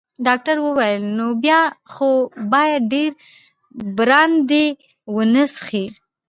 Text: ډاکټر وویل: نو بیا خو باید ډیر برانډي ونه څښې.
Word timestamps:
ډاکټر 0.25 0.57
وویل: 0.61 1.03
نو 1.17 1.25
بیا 1.43 1.59
خو 1.93 2.09
باید 2.53 2.81
ډیر 2.93 3.11
برانډي 3.97 4.67
ونه 5.15 5.43
څښې. 5.55 5.85